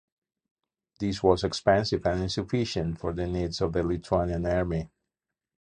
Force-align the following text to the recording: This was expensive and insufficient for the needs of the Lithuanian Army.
This 0.99 1.21
was 1.21 1.43
expensive 1.43 2.07
and 2.07 2.23
insufficient 2.23 2.97
for 2.99 3.13
the 3.13 3.27
needs 3.27 3.61
of 3.61 3.71
the 3.71 3.83
Lithuanian 3.83 4.43
Army. 4.47 4.89